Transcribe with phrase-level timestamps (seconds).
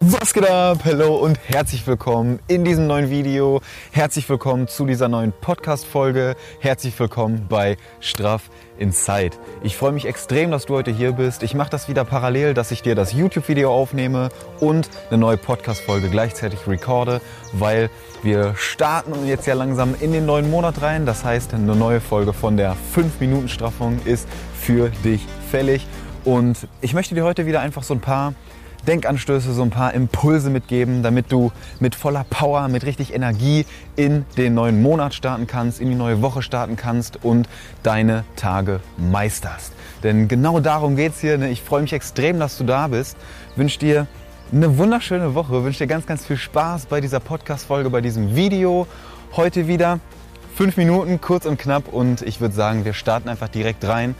[0.00, 0.80] Was geht ab?
[0.84, 3.60] Hallo und herzlich willkommen in diesem neuen Video.
[3.90, 6.36] Herzlich willkommen zu dieser neuen Podcast-Folge.
[6.60, 9.36] Herzlich willkommen bei Straff Inside.
[9.62, 11.42] Ich freue mich extrem, dass du heute hier bist.
[11.42, 14.28] Ich mache das wieder parallel, dass ich dir das YouTube-Video aufnehme
[14.60, 17.20] und eine neue Podcast-Folge gleichzeitig recorde,
[17.52, 17.90] weil
[18.22, 21.06] wir starten jetzt ja langsam in den neuen Monat rein.
[21.06, 25.86] Das heißt, eine neue Folge von der 5-Minuten-Straffung ist für dich fällig.
[26.24, 28.34] Und ich möchte dir heute wieder einfach so ein paar
[28.86, 33.66] Denkanstöße, so ein paar Impulse mitgeben, damit du mit voller Power, mit richtig Energie
[33.96, 37.48] in den neuen Monat starten kannst, in die neue Woche starten kannst und
[37.82, 39.72] deine Tage meisterst.
[40.02, 41.38] Denn genau darum geht es hier.
[41.38, 41.50] Ne?
[41.50, 43.16] Ich freue mich extrem, dass du da bist.
[43.56, 44.06] Wünsche dir
[44.52, 48.86] eine wunderschöne Woche, wünsche dir ganz, ganz viel Spaß bei dieser Podcast-Folge, bei diesem Video.
[49.34, 49.98] Heute wieder
[50.54, 54.14] fünf Minuten, kurz und knapp und ich würde sagen, wir starten einfach direkt rein.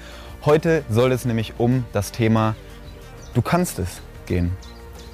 [0.45, 2.54] Heute soll es nämlich um das Thema
[3.37, 4.56] Du kannst es gehen.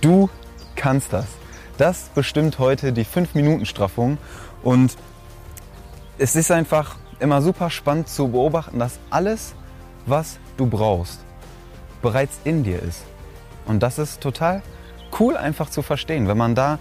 [0.01, 0.29] Du
[0.77, 1.27] kannst das.
[1.79, 4.19] Das bestimmt heute die 5-Minuten-Straffung
[4.63, 4.97] und
[6.19, 9.55] es ist einfach immer super spannend zu beobachten, dass alles,
[10.07, 11.21] was du brauchst,
[12.03, 13.03] bereits in dir ist.
[13.65, 14.63] Und das ist total
[15.19, 16.79] cool einfach zu verstehen, wenn man da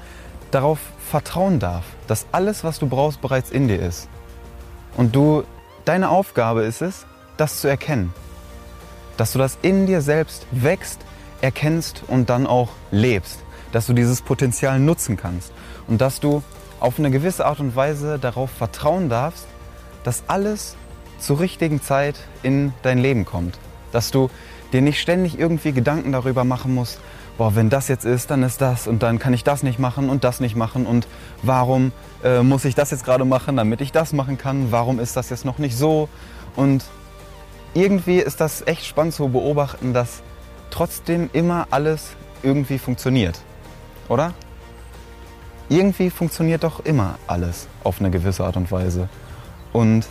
[0.52, 4.09] darauf vertrauen darf, dass alles, was du brauchst, bereits in dir ist.
[4.97, 5.44] Und du,
[5.86, 7.06] deine Aufgabe ist es,
[7.38, 8.13] das zu erkennen.
[9.17, 11.00] Dass du das in dir selbst wächst,
[11.42, 13.39] erkennst und dann auch lebst.
[13.72, 15.52] Dass du dieses Potenzial nutzen kannst
[15.88, 16.44] und dass du
[16.80, 19.45] auf eine gewisse Art und Weise darauf vertrauen darfst,
[20.03, 20.75] dass alles
[21.19, 23.59] zur richtigen Zeit in dein Leben kommt.
[23.92, 24.30] Dass du
[24.73, 27.00] dir nicht ständig irgendwie Gedanken darüber machen musst,
[27.38, 30.09] boah, wenn das jetzt ist, dann ist das und dann kann ich das nicht machen
[30.09, 31.08] und das nicht machen und
[31.44, 31.92] warum
[32.23, 34.72] äh, muss ich das jetzt gerade machen, damit ich das machen kann?
[34.72, 36.09] Warum ist das jetzt noch nicht so?
[36.56, 36.84] Und
[37.73, 40.22] irgendwie ist das echt spannend zu beobachten, dass
[40.72, 42.11] trotzdem immer alles
[42.44, 43.39] irgendwie funktioniert.
[44.09, 44.33] Oder?
[45.69, 49.08] Irgendwie funktioniert doch immer alles auf eine gewisse Art und Weise.
[49.72, 50.08] Und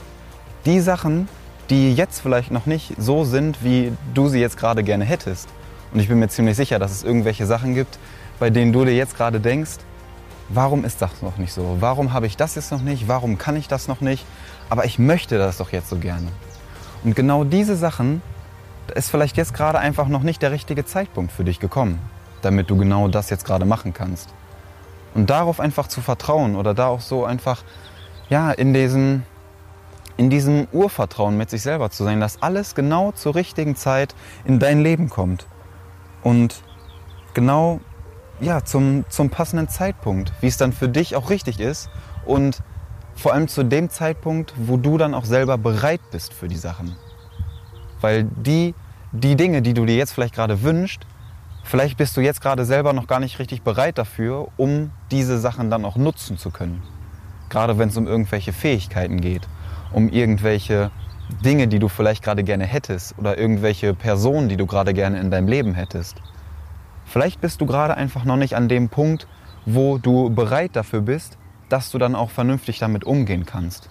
[0.64, 1.28] die Sachen,
[1.68, 5.48] die jetzt vielleicht noch nicht so sind, wie du sie jetzt gerade gerne hättest,
[5.92, 7.98] und ich bin mir ziemlich sicher, dass es irgendwelche Sachen gibt,
[8.38, 9.78] bei denen du dir jetzt gerade denkst,
[10.48, 11.78] warum ist das noch nicht so?
[11.80, 13.08] Warum habe ich das jetzt noch nicht?
[13.08, 14.24] Warum kann ich das noch nicht?
[14.68, 16.28] Aber ich möchte das doch jetzt so gerne.
[17.02, 18.22] Und genau diese Sachen
[18.90, 21.98] ist vielleicht jetzt gerade einfach noch nicht der richtige Zeitpunkt für dich gekommen,
[22.42, 24.28] damit du genau das jetzt gerade machen kannst.
[25.14, 27.62] Und darauf einfach zu vertrauen oder da auch so einfach,
[28.28, 29.24] ja, in diesem,
[30.16, 34.14] in diesem Urvertrauen mit sich selber zu sein, dass alles genau zur richtigen Zeit
[34.44, 35.46] in dein Leben kommt.
[36.22, 36.62] Und
[37.34, 37.80] genau,
[38.40, 41.90] ja, zum, zum passenden Zeitpunkt, wie es dann für dich auch richtig ist
[42.24, 42.62] und
[43.14, 46.96] vor allem zu dem Zeitpunkt, wo du dann auch selber bereit bist für die Sachen.
[48.00, 48.74] Weil die,
[49.12, 51.06] die Dinge, die du dir jetzt vielleicht gerade wünschst,
[51.62, 55.70] vielleicht bist du jetzt gerade selber noch gar nicht richtig bereit dafür, um diese Sachen
[55.70, 56.82] dann auch nutzen zu können.
[57.48, 59.48] Gerade wenn es um irgendwelche Fähigkeiten geht,
[59.92, 60.90] um irgendwelche
[61.44, 65.30] Dinge, die du vielleicht gerade gerne hättest oder irgendwelche Personen, die du gerade gerne in
[65.30, 66.16] deinem Leben hättest.
[67.06, 69.26] Vielleicht bist du gerade einfach noch nicht an dem Punkt,
[69.66, 71.38] wo du bereit dafür bist,
[71.68, 73.90] dass du dann auch vernünftig damit umgehen kannst.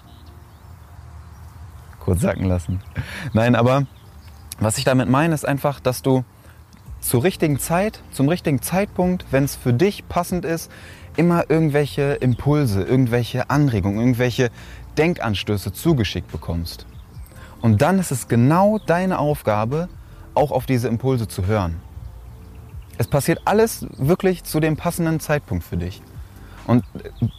[2.00, 2.82] Kurz sacken lassen.
[3.34, 3.84] Nein, aber
[4.60, 6.24] was ich damit meine, ist einfach, dass du
[7.00, 10.70] zur richtigen Zeit, zum richtigen Zeitpunkt, wenn es für dich passend ist,
[11.16, 14.50] immer irgendwelche Impulse, irgendwelche Anregungen, irgendwelche
[14.98, 16.86] Denkanstöße zugeschickt bekommst.
[17.62, 19.90] Und dann ist es genau deine Aufgabe,
[20.34, 21.82] auch auf diese Impulse zu hören.
[22.98, 26.02] Es passiert alles wirklich zu dem passenden Zeitpunkt für dich.
[26.70, 26.84] Und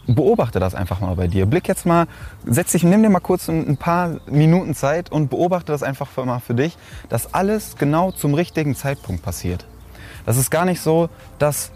[0.07, 1.45] beobachte das einfach mal bei dir.
[1.45, 2.05] Blick jetzt mal,
[2.45, 6.39] setz dich, nimm dir mal kurz ein paar Minuten Zeit und beobachte das einfach mal
[6.39, 6.77] für dich,
[7.07, 9.65] dass alles genau zum richtigen Zeitpunkt passiert.
[10.25, 11.07] Das ist gar nicht so,
[11.39, 11.71] dass,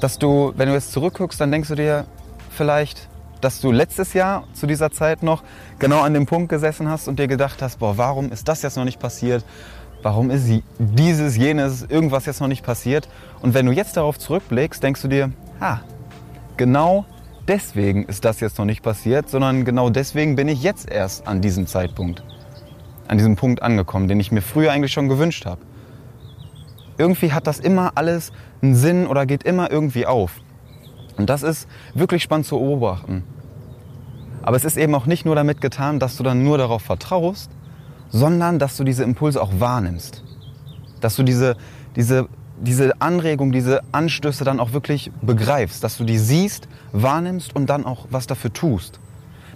[0.00, 2.04] dass du, wenn du jetzt zurückguckst, dann denkst du dir
[2.50, 3.08] vielleicht,
[3.40, 5.42] dass du letztes Jahr zu dieser Zeit noch
[5.78, 8.76] genau an dem Punkt gesessen hast und dir gedacht hast, boah, warum ist das jetzt
[8.76, 9.46] noch nicht passiert?
[10.02, 10.46] Warum ist
[10.78, 13.08] dieses, jenes, irgendwas jetzt noch nicht passiert?
[13.40, 15.78] Und wenn du jetzt darauf zurückblickst, denkst du dir, ah,
[16.58, 17.06] genau
[17.46, 21.40] deswegen ist das jetzt noch nicht passiert, sondern genau deswegen bin ich jetzt erst an
[21.40, 22.22] diesem Zeitpunkt,
[23.08, 25.62] an diesem Punkt angekommen, den ich mir früher eigentlich schon gewünscht habe.
[26.98, 30.40] Irgendwie hat das immer alles einen Sinn oder geht immer irgendwie auf.
[31.16, 33.24] Und das ist wirklich spannend zu beobachten.
[34.42, 37.50] Aber es ist eben auch nicht nur damit getan, dass du dann nur darauf vertraust,
[38.08, 40.24] sondern dass du diese Impulse auch wahrnimmst.
[41.00, 41.56] Dass du diese,
[41.96, 42.28] diese
[42.60, 47.84] diese Anregung, diese Anstöße dann auch wirklich begreifst, dass du die siehst, wahrnimmst und dann
[47.84, 49.00] auch was dafür tust.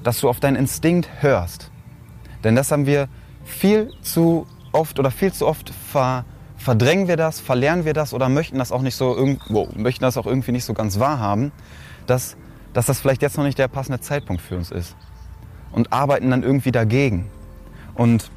[0.03, 1.71] Dass du auf deinen Instinkt hörst.
[2.45, 3.09] Denn das haben wir
[3.45, 6.25] viel zu oft oder viel zu oft ver,
[6.57, 10.17] verdrängen wir das, verlernen wir das oder möchten das auch nicht so irgendwo, möchten das
[10.17, 11.53] auch irgendwie nicht so ganz wahrhaben,
[12.07, 12.37] dass,
[12.73, 14.97] dass das vielleicht jetzt noch nicht der passende Zeitpunkt für uns ist.
[15.73, 17.31] Und arbeiten dann irgendwie dagegen.
[17.95, 18.31] Und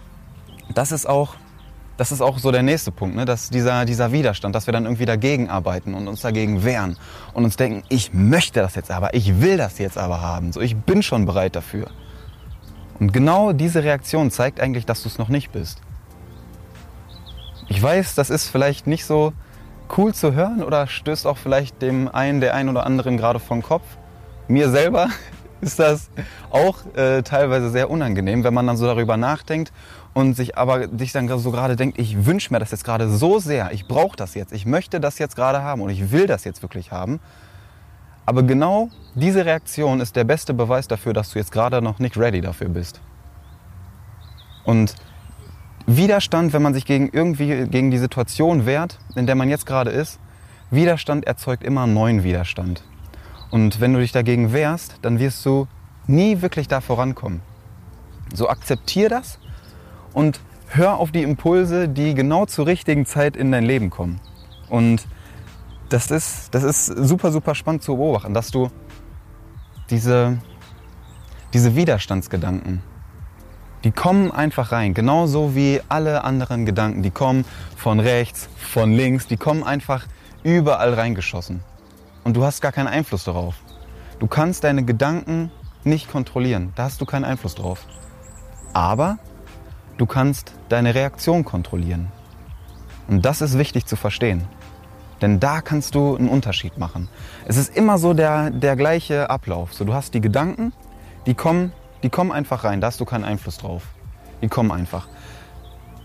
[0.74, 1.36] das ist auch,
[1.98, 3.26] das ist auch so der nächste Punkt, ne?
[3.26, 6.98] dass dieser, dieser Widerstand, dass wir dann irgendwie dagegen arbeiten und uns dagegen wehren
[7.34, 10.62] und uns denken, ich möchte das jetzt aber, ich will das jetzt aber haben, so
[10.62, 11.88] ich bin schon bereit dafür.
[13.00, 15.82] Und genau diese Reaktion zeigt eigentlich, dass du es noch nicht bist.
[17.68, 19.34] Ich weiß, das ist vielleicht nicht so
[19.98, 23.62] cool zu hören oder stößt auch vielleicht dem einen, der einen oder anderen gerade vom
[23.62, 23.84] Kopf.
[24.48, 25.10] Mir selber
[25.62, 26.10] ist das
[26.52, 29.72] auch äh, teilweise sehr unangenehm, wenn man dann so darüber nachdenkt
[30.16, 33.38] und sich aber sich dann so gerade denkt, ich wünsche mir das jetzt gerade so
[33.38, 36.46] sehr, ich brauche das jetzt, ich möchte das jetzt gerade haben und ich will das
[36.46, 37.20] jetzt wirklich haben.
[38.26, 42.18] Aber genau diese Reaktion ist der beste Beweis dafür, dass du jetzt gerade noch nicht
[42.18, 43.02] ready dafür bist.
[44.64, 44.96] Und
[45.86, 49.92] Widerstand, wenn man sich gegen irgendwie gegen die Situation wehrt, in der man jetzt gerade
[49.92, 50.20] ist,
[50.72, 52.84] Widerstand erzeugt immer neuen Widerstand.
[53.52, 55.68] Und wenn du dich dagegen wehrst, dann wirst du
[56.08, 57.42] nie wirklich da vorankommen.
[58.34, 59.40] So akzeptier das
[60.16, 60.40] und
[60.70, 64.20] hör auf die Impulse, die genau zur richtigen Zeit in dein Leben kommen.
[64.70, 65.06] Und
[65.90, 68.72] das ist, das ist super, super spannend zu beobachten, dass du
[69.92, 70.40] diese,
[71.54, 72.82] diese Widerstandsgedanken,
[73.84, 77.46] die kommen einfach rein, genauso wie alle anderen Gedanken, die kommen
[77.76, 80.08] von rechts, von links, die kommen einfach
[80.44, 81.62] überall reingeschossen.
[82.24, 83.56] Und du hast gar keinen Einfluss darauf.
[84.18, 85.52] Du kannst deine Gedanken
[85.84, 87.86] nicht kontrollieren, da hast du keinen Einfluss drauf.
[88.74, 89.20] Aber
[89.98, 92.12] du kannst deine Reaktion kontrollieren.
[93.08, 94.44] Und das ist wichtig zu verstehen.
[95.22, 97.08] Denn da kannst du einen Unterschied machen.
[97.46, 99.74] Es ist immer so der, der gleiche Ablauf.
[99.74, 100.74] So, du hast die Gedanken,
[101.26, 101.72] die kommen
[102.06, 103.82] die kommen einfach rein, da hast du keinen Einfluss drauf.
[104.44, 105.08] Die kommen einfach.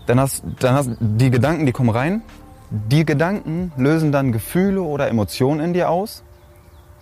[0.07, 2.23] Dann hast, dann hast die Gedanken, die kommen rein.
[2.71, 6.23] Die Gedanken lösen dann Gefühle oder Emotionen in dir aus,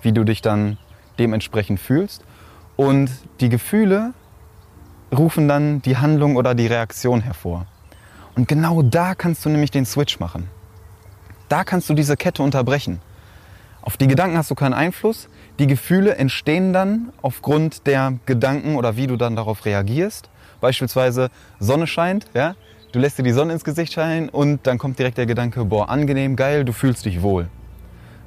[0.02, 0.78] wie du dich dann
[1.18, 2.26] dementsprechend fühlst.
[2.76, 3.10] Und
[3.40, 4.14] die Gefühle
[5.16, 7.66] rufen dann die Handlung oder die Reaktion hervor.
[8.36, 10.48] Und genau da kannst du nämlich den Switch machen.
[11.50, 13.02] Da kannst du diese Kette unterbrechen.
[13.82, 15.30] Auf die Gedanken hast du keinen Einfluss.
[15.58, 20.30] Die Gefühle entstehen dann aufgrund der Gedanken oder wie du dann darauf reagierst.
[20.62, 21.30] Beispielsweise
[21.60, 22.56] Sonne scheint, ja,
[22.92, 25.90] du lässt dir die Sonne ins Gesicht scheinen und dann kommt direkt der Gedanke, boah,
[25.90, 27.48] angenehm, geil, du fühlst dich wohl.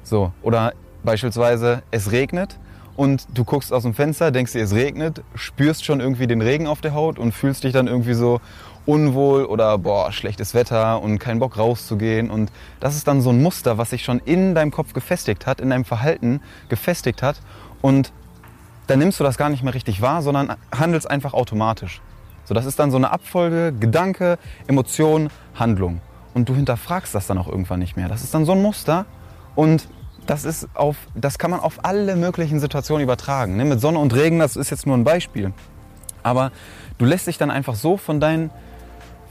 [0.03, 2.57] So, oder beispielsweise es regnet
[2.95, 6.67] und du guckst aus dem Fenster, denkst dir, es regnet, spürst schon irgendwie den Regen
[6.67, 8.39] auf der Haut und fühlst dich dann irgendwie so,
[8.85, 12.29] unwohl oder boah, schlechtes Wetter und kein Bock rauszugehen.
[12.29, 15.61] Und das ist dann so ein Muster, was sich schon in deinem Kopf gefestigt hat,
[15.61, 17.41] in deinem Verhalten gefestigt hat.
[17.81, 18.11] Und
[18.87, 22.01] dann nimmst du das gar nicht mehr richtig wahr, sondern handelst einfach automatisch.
[22.45, 24.37] So, das ist dann so eine Abfolge, Gedanke,
[24.67, 26.01] Emotion, Handlung.
[26.33, 28.09] Und du hinterfragst das dann auch irgendwann nicht mehr.
[28.09, 29.05] Das ist dann so ein Muster
[29.55, 29.87] und
[30.25, 33.57] das, ist auf, das kann man auf alle möglichen Situationen übertragen.
[33.57, 33.65] Ne?
[33.65, 35.53] Mit Sonne und Regen, das ist jetzt nur ein Beispiel.
[36.23, 36.51] Aber
[36.97, 38.49] du lässt dich dann einfach so von deinen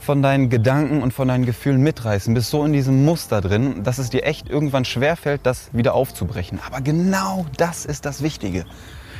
[0.03, 3.99] von deinen Gedanken und von deinen Gefühlen mitreißen, bist so in diesem Muster drin, dass
[3.99, 6.59] es dir echt irgendwann schwerfällt, das wieder aufzubrechen.
[6.67, 8.65] Aber genau das ist das Wichtige.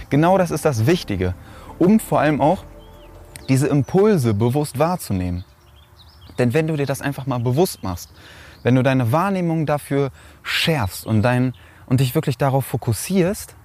[0.09, 1.35] Genau das ist das Wichtige,
[1.79, 2.65] um vor allem auch
[3.47, 5.45] diese Impulse bewusst wahrzunehmen.
[6.37, 8.09] Denn wenn du dir das einfach mal bewusst machst,
[8.63, 10.11] wenn du deine Wahrnehmung dafür
[10.41, 11.53] schärfst und, dein,
[11.85, 13.55] und dich wirklich darauf fokussierst,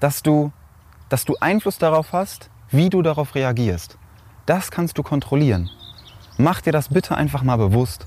[0.00, 0.52] dass du,
[1.08, 3.98] dass du Einfluss darauf hast, wie du darauf reagierst,
[4.46, 5.70] das kannst du kontrollieren.
[6.36, 8.06] Mach dir das bitte einfach mal bewusst,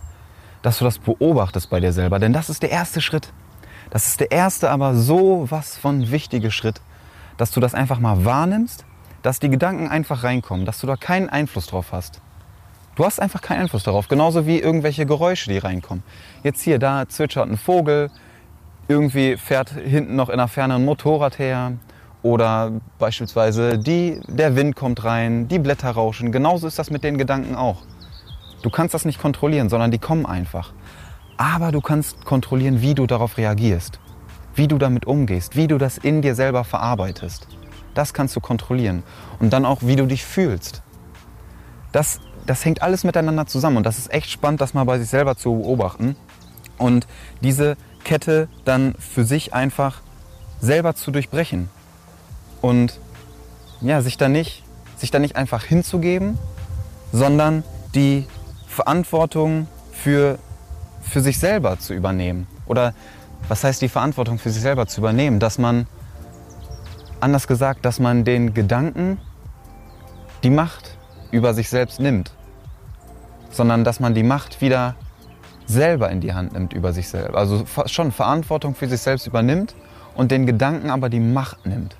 [0.61, 2.19] dass du das beobachtest bei dir selber.
[2.19, 3.31] Denn das ist der erste Schritt.
[3.91, 6.81] Das ist der erste, aber so was von wichtige Schritt,
[7.37, 8.83] dass du das einfach mal wahrnimmst,
[9.21, 12.21] dass die Gedanken einfach reinkommen, dass du da keinen Einfluss drauf hast.
[12.95, 16.01] Du hast einfach keinen Einfluss darauf, genauso wie irgendwelche Geräusche, die reinkommen.
[16.43, 18.09] Jetzt hier, da zwitschert ein Vogel,
[18.87, 21.73] irgendwie fährt hinten noch in der Ferne ein Motorrad her
[22.21, 26.31] oder beispielsweise die, der Wind kommt rein, die Blätter rauschen.
[26.31, 27.83] Genauso ist das mit den Gedanken auch.
[28.61, 30.71] Du kannst das nicht kontrollieren, sondern die kommen einfach.
[31.37, 33.99] Aber du kannst kontrollieren, wie du darauf reagierst,
[34.55, 37.47] wie du damit umgehst, wie du das in dir selber verarbeitest.
[37.93, 39.03] Das kannst du kontrollieren.
[39.39, 40.81] Und dann auch, wie du dich fühlst.
[41.91, 43.77] Das, das hängt alles miteinander zusammen.
[43.77, 46.15] Und das ist echt spannend, das mal bei sich selber zu beobachten.
[46.77, 47.07] Und
[47.41, 50.01] diese Kette dann für sich einfach
[50.59, 51.69] selber zu durchbrechen.
[52.61, 52.99] Und
[53.81, 54.63] ja, sich da nicht,
[54.97, 56.37] sich da nicht einfach hinzugeben,
[57.11, 58.27] sondern die
[58.67, 60.37] Verantwortung für,
[61.01, 62.47] für sich selber zu übernehmen.
[62.65, 62.93] Oder
[63.47, 65.39] was heißt die Verantwortung für sich selber zu übernehmen?
[65.39, 65.87] Dass man,
[67.19, 69.19] anders gesagt, dass man den Gedanken
[70.43, 70.97] die Macht
[71.31, 72.34] über sich selbst nimmt,
[73.55, 74.95] sondern dass man die Macht wieder
[75.65, 77.35] selber in die Hand nimmt über sich selbst.
[77.35, 79.75] Also schon Verantwortung für sich selbst übernimmt
[80.15, 81.95] und den Gedanken aber die Macht nimmt.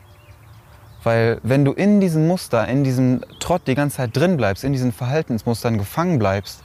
[1.03, 4.74] Weil wenn du in diesem Muster, in diesem Trott die ganze Zeit drin bleibst, in
[4.74, 6.63] diesen Verhaltensmustern gefangen bleibst,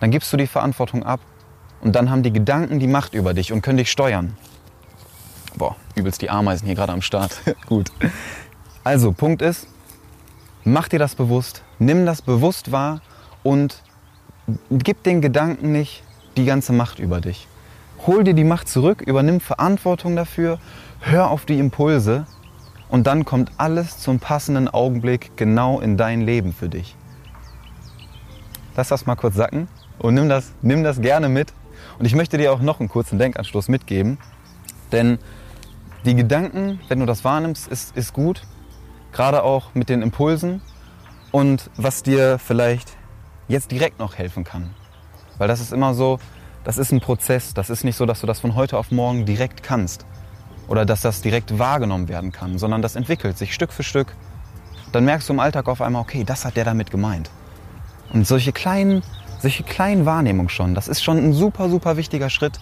[0.00, 1.20] dann gibst du die Verantwortung ab
[1.80, 4.36] und dann haben die Gedanken die Macht über dich und können dich steuern.
[5.56, 7.40] Boah, übelst die Ameisen hier gerade am Start.
[7.66, 7.90] Gut.
[8.84, 9.66] Also, Punkt ist,
[10.64, 13.00] mach dir das bewusst, nimm das bewusst wahr
[13.42, 13.82] und
[14.70, 16.02] gib den Gedanken nicht
[16.36, 17.48] die ganze Macht über dich.
[18.06, 20.58] Hol dir die Macht zurück, übernimm Verantwortung dafür,
[21.00, 22.26] hör auf die Impulse
[22.88, 26.96] und dann kommt alles zum passenden Augenblick genau in dein Leben für dich.
[28.76, 29.68] Lass das mal kurz sacken
[29.98, 31.52] und nimm das, nimm das gerne mit.
[31.98, 34.18] Und ich möchte dir auch noch einen kurzen Denkanstoß mitgeben,
[34.90, 35.18] denn
[36.04, 38.42] die Gedanken, wenn du das wahrnimmst, ist, ist gut,
[39.12, 40.60] gerade auch mit den Impulsen
[41.30, 42.96] und was dir vielleicht
[43.48, 44.74] jetzt direkt noch helfen kann.
[45.38, 46.18] Weil das ist immer so,
[46.64, 47.54] das ist ein Prozess.
[47.54, 50.06] Das ist nicht so, dass du das von heute auf morgen direkt kannst
[50.68, 54.14] oder dass das direkt wahrgenommen werden kann, sondern das entwickelt sich Stück für Stück.
[54.92, 57.30] Dann merkst du im Alltag auf einmal, okay, das hat der damit gemeint.
[58.12, 59.02] Und solche kleinen,
[59.40, 62.58] solche kleinen Wahrnehmungen schon, das ist schon ein super, super wichtiger Schritt,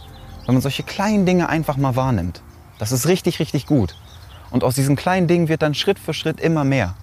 [0.46, 2.42] wenn man solche kleinen Dinge einfach mal wahrnimmt.
[2.78, 3.96] Das ist richtig, richtig gut.
[4.50, 6.94] Und aus diesen kleinen Dingen wird dann Schritt für Schritt immer mehr.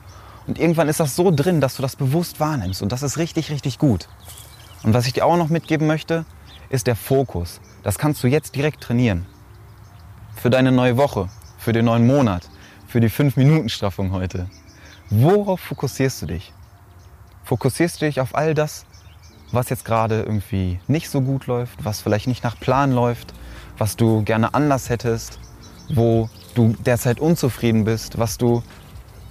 [0.48, 2.82] Und irgendwann ist das so drin, dass du das bewusst wahrnimmst.
[2.82, 4.08] Und das ist richtig, richtig gut.
[4.84, 6.25] Und was ich dir auch noch mitgeben möchte,
[6.70, 7.60] ist der Fokus.
[7.84, 9.25] Das kannst du jetzt direkt trainieren.
[10.36, 12.50] Für deine neue Woche, für den neuen Monat,
[12.88, 14.50] für die 5-Minuten-Straffung heute.
[15.10, 16.54] Worauf fokussierst du dich?
[17.44, 18.86] Fokussierst du dich auf all das,
[19.51, 23.34] was jetzt gerade irgendwie nicht so gut läuft, was vielleicht nicht nach Plan läuft,
[23.77, 25.39] was du gerne anders hättest,
[25.89, 28.63] wo du derzeit unzufrieden bist, was du,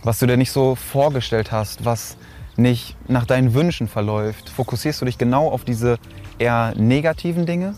[0.06, 2.16] was du dir nicht so vorgestellt hast, was
[2.56, 4.48] nicht nach deinen Wünschen verläuft?
[4.48, 5.98] Fokussierst du dich genau auf diese
[6.38, 7.74] eher negativen Dinge?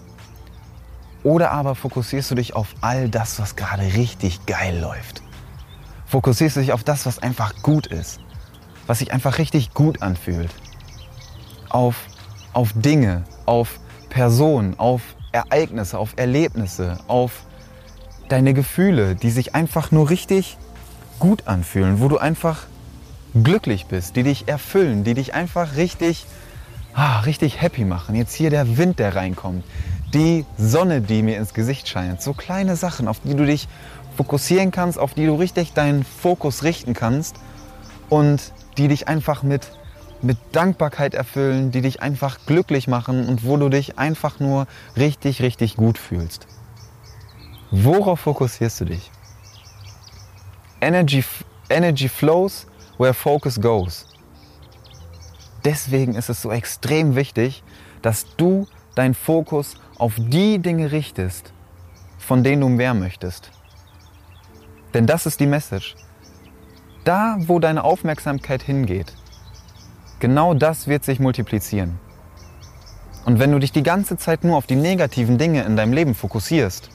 [1.25, 5.23] Oder aber fokussierst du dich auf all das, was gerade richtig geil läuft?
[6.05, 8.21] Fokussierst du dich auf das, was einfach gut ist,
[8.87, 10.51] was sich einfach richtig gut anfühlt?
[11.71, 11.97] Auf,
[12.53, 13.81] auf Dinge, auf
[14.11, 15.01] Personen, auf
[15.33, 17.47] Ereignisse, auf Erlebnisse, auf
[18.29, 20.59] deine Gefühle, die sich einfach nur richtig
[21.19, 22.67] gut anfühlen, wo du einfach
[23.35, 26.27] glücklich bist, die dich erfüllen, die dich einfach richtig,
[26.95, 28.15] ah, richtig happy machen.
[28.15, 29.65] Jetzt hier der Wind, der reinkommt,
[30.15, 32.23] die Sonne, die mir ins Gesicht scheint.
[32.23, 33.69] So kleine Sachen, auf die du dich
[34.17, 37.37] fokussieren kannst, auf die du richtig deinen Fokus richten kannst
[38.09, 39.71] und die dich einfach mit,
[40.23, 45.43] mit Dankbarkeit erfüllen, die dich einfach glücklich machen und wo du dich einfach nur richtig,
[45.43, 46.47] richtig gut fühlst.
[47.71, 49.11] Worauf fokussierst du dich?
[50.81, 51.25] Energy,
[51.71, 52.67] energy flows
[52.99, 54.07] where focus goes.
[55.65, 57.63] Deswegen ist es so extrem wichtig,
[58.03, 61.53] dass du deinen Fokus auf die Dinge richtest,
[62.19, 63.51] von denen du mehr möchtest.
[64.95, 65.97] Denn das ist die Message.
[67.05, 69.13] Da, wo deine Aufmerksamkeit hingeht,
[70.21, 71.99] genau das wird sich multiplizieren.
[73.25, 76.15] Und wenn du dich die ganze Zeit nur auf die negativen Dinge in deinem Leben
[76.15, 76.91] fokussierst,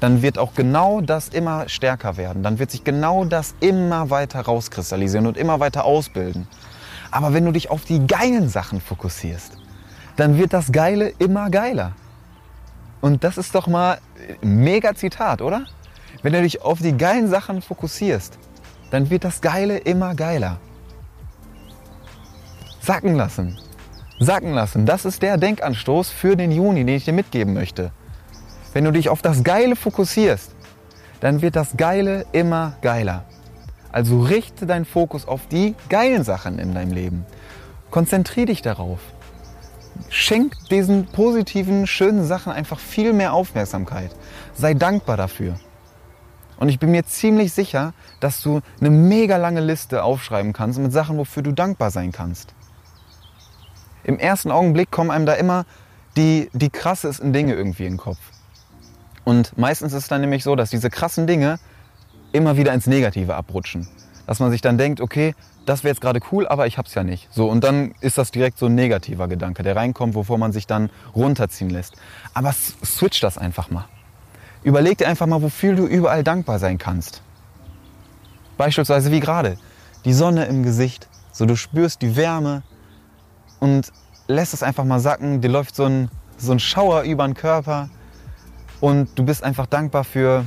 [0.00, 2.42] dann wird auch genau das immer stärker werden.
[2.42, 6.46] Dann wird sich genau das immer weiter rauskristallisieren und immer weiter ausbilden.
[7.10, 9.56] Aber wenn du dich auf die geilen Sachen fokussierst,
[10.16, 11.92] dann wird das Geile immer geiler.
[13.00, 13.98] Und das ist doch mal
[14.40, 15.66] mega Zitat, oder?
[16.22, 18.38] Wenn du dich auf die geilen Sachen fokussierst,
[18.90, 20.58] dann wird das Geile immer geiler.
[22.80, 23.58] Sacken lassen.
[24.20, 24.86] Sacken lassen.
[24.86, 27.92] Das ist der Denkanstoß für den Juni, den ich dir mitgeben möchte.
[28.74, 30.50] Wenn du dich auf das Geile fokussierst,
[31.20, 33.24] dann wird das Geile immer geiler.
[33.92, 37.24] Also richte deinen Fokus auf die geilen Sachen in deinem Leben.
[37.92, 38.98] Konzentriere dich darauf.
[40.08, 44.10] Schenk diesen positiven, schönen Sachen einfach viel mehr Aufmerksamkeit.
[44.54, 45.54] Sei dankbar dafür.
[46.56, 50.92] Und ich bin mir ziemlich sicher, dass du eine mega lange Liste aufschreiben kannst mit
[50.92, 52.54] Sachen, wofür du dankbar sein kannst.
[54.02, 55.64] Im ersten Augenblick kommen einem da immer
[56.16, 58.18] die, die krassesten Dinge irgendwie in den Kopf.
[59.24, 61.58] Und meistens ist es dann nämlich so, dass diese krassen Dinge
[62.32, 63.88] immer wieder ins Negative abrutschen.
[64.26, 65.34] Dass man sich dann denkt, okay,
[65.66, 67.28] das wäre jetzt gerade cool, aber ich hab's ja nicht.
[67.32, 70.66] So, und dann ist das direkt so ein negativer Gedanke, der reinkommt, wovor man sich
[70.66, 71.94] dann runterziehen lässt.
[72.34, 73.86] Aber switch das einfach mal.
[74.62, 77.22] Überleg dir einfach mal, wofür du überall dankbar sein kannst.
[78.56, 79.58] Beispielsweise wie gerade.
[80.04, 81.08] Die Sonne im Gesicht.
[81.32, 82.62] So, du spürst die Wärme
[83.60, 83.90] und
[84.28, 85.40] lässt es einfach mal sacken.
[85.40, 87.88] Dir läuft so ein, so ein Schauer über den Körper.
[88.80, 90.44] Und du bist einfach dankbar für,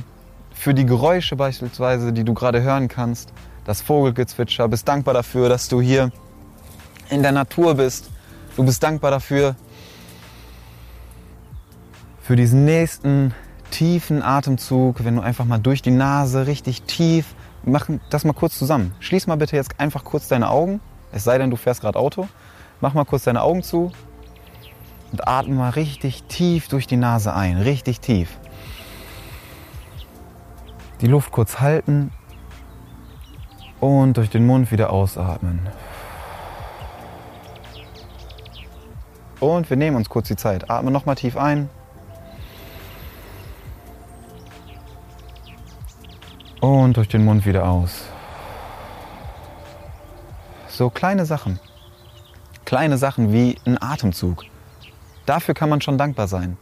[0.52, 3.32] für die Geräusche beispielsweise, die du gerade hören kannst.
[3.64, 4.68] Das Vogelgezwitscher.
[4.68, 6.10] Bist dankbar dafür, dass du hier
[7.10, 8.10] in der Natur bist.
[8.56, 9.56] Du bist dankbar dafür,
[12.28, 13.32] für diesen nächsten
[13.70, 18.58] tiefen Atemzug, wenn du einfach mal durch die Nase richtig tief, mach das mal kurz
[18.58, 18.94] zusammen.
[19.00, 22.28] Schließ mal bitte jetzt einfach kurz deine Augen, es sei denn, du fährst gerade Auto.
[22.82, 23.92] Mach mal kurz deine Augen zu
[25.12, 28.36] und atme mal richtig tief durch die Nase ein, richtig tief.
[31.00, 32.10] Die Luft kurz halten
[33.80, 35.68] und durch den Mund wieder ausatmen.
[39.40, 40.68] Und wir nehmen uns kurz die Zeit.
[40.68, 41.70] Atme nochmal tief ein.
[46.60, 48.06] Und durch den Mund wieder aus.
[50.66, 51.60] So kleine Sachen.
[52.64, 54.44] Kleine Sachen wie ein Atemzug.
[55.28, 56.56] Dafür kann man schon dankbar sein.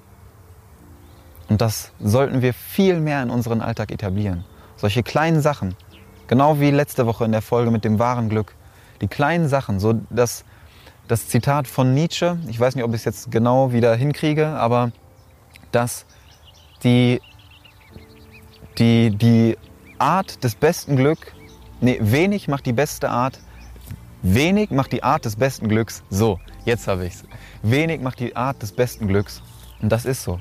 [1.48, 4.44] Und das sollten wir viel mehr in unseren Alltag etablieren.
[4.74, 5.76] Solche kleinen Sachen.
[6.26, 8.56] Genau wie letzte Woche in der Folge mit dem wahren Glück.
[9.00, 10.44] Die kleinen Sachen, so das,
[11.06, 14.90] das Zitat von Nietzsche, ich weiß nicht, ob ich es jetzt genau wieder hinkriege, aber
[15.70, 16.04] dass
[16.82, 17.20] die,
[18.78, 19.56] die, die
[19.98, 21.34] Art des besten Glück,
[21.80, 23.38] nee, wenig macht die beste Art,
[24.22, 27.24] wenig macht die Art des besten Glücks, so, jetzt habe ich es.
[27.62, 29.42] Wenig macht die Art des besten Glücks.
[29.80, 30.40] Und das ist so.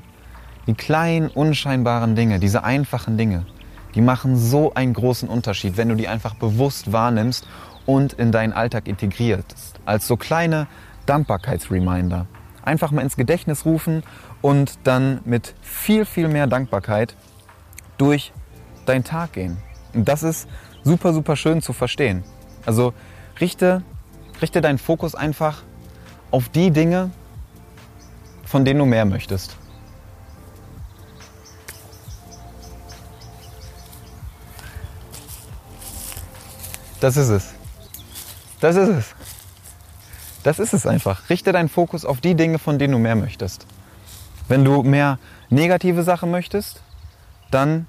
[0.66, 3.46] Die kleinen, unscheinbaren Dinge, diese einfachen Dinge,
[3.94, 7.46] die machen so einen großen Unterschied, wenn du die einfach bewusst wahrnimmst
[7.86, 9.80] und in deinen Alltag integrierst.
[9.84, 10.66] Als so kleine
[11.06, 12.26] Dankbarkeitsreminder.
[12.62, 14.02] Einfach mal ins Gedächtnis rufen
[14.42, 17.14] und dann mit viel, viel mehr Dankbarkeit
[17.96, 18.32] durch
[18.86, 19.56] deinen Tag gehen.
[19.94, 20.48] Und das ist
[20.82, 22.24] super, super schön zu verstehen.
[22.66, 22.92] Also
[23.40, 23.82] richte,
[24.40, 25.62] richte deinen Fokus einfach
[26.30, 27.10] auf die Dinge,
[28.44, 29.56] von denen du mehr möchtest.
[37.00, 37.54] Das ist es.
[38.60, 39.14] Das ist es.
[40.42, 41.28] Das ist es einfach.
[41.28, 43.66] Richte deinen Fokus auf die Dinge, von denen du mehr möchtest.
[44.48, 45.18] Wenn du mehr
[45.50, 46.80] negative Sachen möchtest,
[47.50, 47.86] dann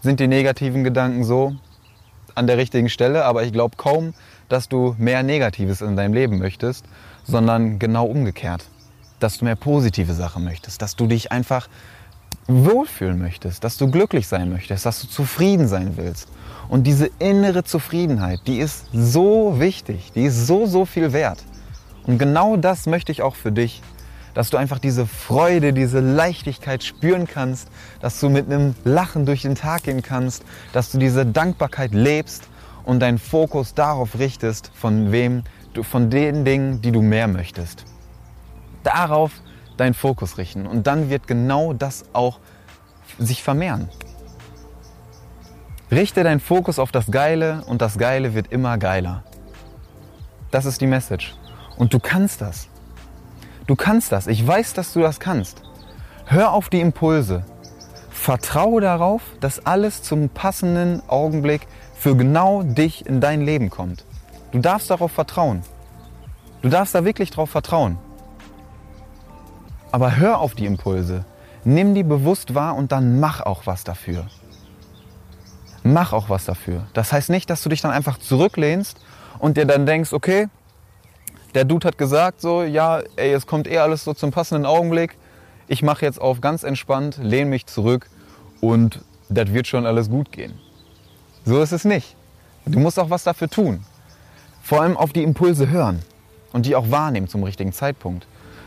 [0.00, 1.56] sind die negativen Gedanken so
[2.34, 3.24] an der richtigen Stelle.
[3.24, 4.14] Aber ich glaube kaum,
[4.48, 6.84] dass du mehr Negatives in deinem Leben möchtest,
[7.24, 8.64] sondern genau umgekehrt.
[9.20, 11.68] Dass du mehr positive Sachen möchtest, dass du dich einfach
[12.48, 16.28] wohlfühlen möchtest, dass du glücklich sein möchtest, dass du zufrieden sein willst.
[16.68, 21.38] Und diese innere Zufriedenheit, die ist so wichtig, die ist so, so viel wert.
[22.04, 23.80] Und genau das möchte ich auch für dich,
[24.34, 27.68] dass du einfach diese Freude, diese Leichtigkeit spüren kannst,
[28.00, 32.48] dass du mit einem Lachen durch den Tag gehen kannst, dass du diese Dankbarkeit lebst
[32.84, 37.84] und deinen Fokus darauf richtest, von wem du, von den Dingen, die du mehr möchtest.
[38.82, 39.32] Darauf
[39.76, 42.40] deinen Fokus richten und dann wird genau das auch
[43.18, 43.88] sich vermehren.
[45.90, 49.24] Richte deinen Fokus auf das Geile und das Geile wird immer geiler.
[50.50, 51.34] Das ist die Message.
[51.76, 52.68] Und du kannst das.
[53.72, 54.26] Du kannst das.
[54.26, 55.62] Ich weiß, dass du das kannst.
[56.26, 57.42] Hör auf die Impulse.
[58.10, 64.04] Vertraue darauf, dass alles zum passenden Augenblick für genau dich in dein Leben kommt.
[64.50, 65.62] Du darfst darauf vertrauen.
[66.60, 67.96] Du darfst da wirklich darauf vertrauen.
[69.90, 71.24] Aber hör auf die Impulse.
[71.64, 74.26] Nimm die bewusst wahr und dann mach auch was dafür
[75.84, 76.86] mach auch was dafür.
[76.92, 78.98] Das heißt nicht, dass du dich dann einfach zurücklehnst
[79.38, 80.48] und dir dann denkst, okay,
[81.54, 85.16] der Dude hat gesagt so, ja, ey, es kommt eh alles so zum passenden Augenblick.
[85.68, 88.08] Ich mache jetzt auf ganz entspannt, lehne mich zurück
[88.60, 90.54] und das wird schon alles gut gehen.
[91.44, 92.16] So ist es nicht.
[92.66, 93.84] Du musst auch was dafür tun.
[94.62, 96.00] Vor allem auf die Impulse hören
[96.52, 98.26] und die auch wahrnehmen zum richtigen Zeitpunkt.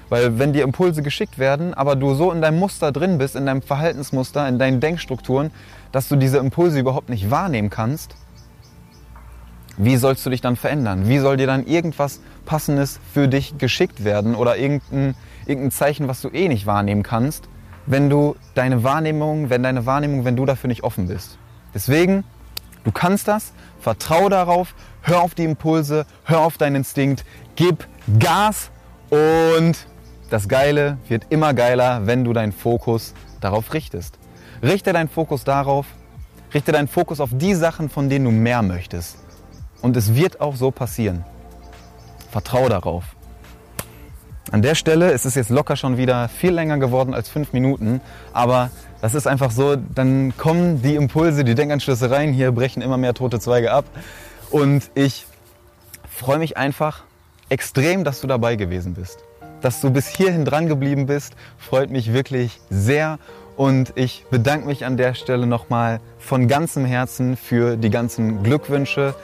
[0.09, 3.45] Weil wenn dir Impulse geschickt werden, aber du so in deinem Muster drin bist, in
[3.45, 5.51] deinem Verhaltensmuster, in deinen Denkstrukturen,
[5.91, 8.15] dass du diese Impulse überhaupt nicht wahrnehmen kannst,
[9.77, 11.07] wie sollst du dich dann verändern?
[11.07, 16.21] Wie soll dir dann irgendwas Passendes für dich geschickt werden oder irgendein, irgendein Zeichen, was
[16.21, 17.49] du eh nicht wahrnehmen kannst,
[17.85, 21.37] wenn du deine Wahrnehmung, wenn deine Wahrnehmung, wenn du dafür nicht offen bist?
[21.73, 22.23] Deswegen,
[22.83, 27.87] du kannst das, vertrau darauf, hör auf die Impulse, hör auf deinen Instinkt, gib
[28.19, 28.71] Gas
[29.09, 29.87] und
[30.29, 34.17] das Geile wird immer geiler, wenn du deinen Fokus darauf richtest.
[34.63, 35.85] Richte deinen Fokus darauf,
[36.53, 39.17] richte deinen Fokus auf die Sachen, von denen du mehr möchtest.
[39.85, 41.23] Und es wird auch so passieren.
[42.31, 43.03] Vertrau darauf.
[44.49, 48.01] An der Stelle ist es jetzt locker schon wieder viel länger geworden als fünf Minuten,
[48.33, 48.71] aber
[49.01, 53.13] das ist einfach so, dann kommen die Impulse, die Denkanschlüsse rein, hier brechen immer mehr
[53.13, 53.85] tote Zweige ab
[54.49, 55.27] und ich
[56.09, 57.03] freue mich einfach
[57.49, 59.19] extrem, dass du dabei gewesen bist
[59.65, 63.17] dass du bis hierhin dran geblieben bist, freut mich wirklich sehr.
[63.57, 69.15] Und ich bedanke mich an der Stelle nochmal von ganzem Herzen für die ganzen Glückwünsche.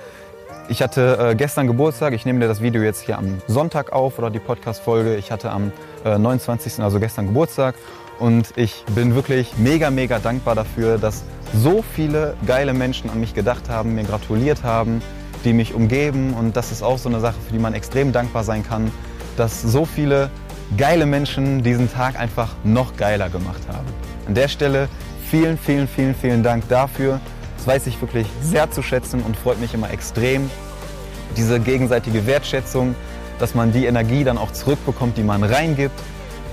[0.72, 2.14] Ich hatte äh, gestern Geburtstag.
[2.14, 5.18] Ich nehme dir das Video jetzt hier am Sonntag auf oder die Podcast-Folge.
[5.18, 5.74] Ich hatte am
[6.06, 6.80] äh, 29.
[6.82, 7.76] also gestern Geburtstag.
[8.20, 13.34] Und ich bin wirklich mega, mega dankbar dafür, dass so viele geile Menschen an mich
[13.34, 15.02] gedacht haben, mir gratuliert haben,
[15.44, 16.34] die mich umgeben.
[16.36, 18.90] Und das ist auch so eine Sache, für die man extrem dankbar sein kann,
[19.36, 20.30] dass so viele
[20.78, 23.88] geile Menschen diesen Tag einfach noch geiler gemacht haben.
[24.26, 24.88] An der Stelle
[25.30, 27.20] vielen, vielen, vielen, vielen Dank dafür.
[27.62, 30.50] Das weiß ich wirklich sehr zu schätzen und freut mich immer extrem.
[31.38, 32.96] Diese gegenseitige Wertschätzung,
[33.38, 35.94] dass man die Energie dann auch zurückbekommt, die man reingibt.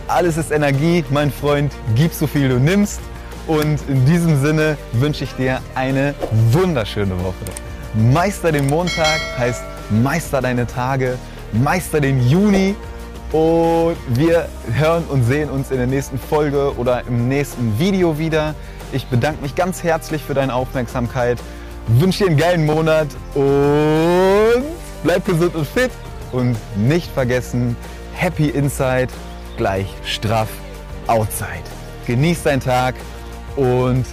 [0.06, 3.00] Alles ist Energie, mein Freund, gib so viel du nimmst.
[3.46, 6.14] Und in diesem Sinne wünsche ich dir eine
[6.52, 7.46] wunderschöne Woche.
[7.94, 11.16] Meister den Montag heißt Meister deine Tage,
[11.54, 12.74] Meister den Juni
[13.32, 18.54] und wir hören und sehen uns in der nächsten Folge oder im nächsten Video wieder.
[18.92, 21.38] Ich bedanke mich ganz herzlich für deine Aufmerksamkeit,
[21.88, 24.64] wünsche dir einen geilen Monat und
[25.02, 25.90] bleib gesund und fit.
[26.32, 27.76] Und nicht vergessen,
[28.14, 29.08] Happy Inside
[29.56, 30.48] gleich straff
[31.06, 31.64] Outside.
[32.06, 32.94] Genieß deinen Tag
[33.56, 34.04] und